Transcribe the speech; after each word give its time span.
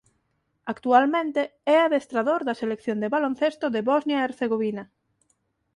Actualmente 0.73 1.41
é 1.73 1.75
adestrador 1.79 2.41
da 2.47 2.59
Selección 2.61 2.97
de 3.03 3.11
baloncesto 3.15 3.65
de 3.71 3.81
Bosnia 3.89 4.17
e 4.19 4.23
Hercegovina. 4.27 4.83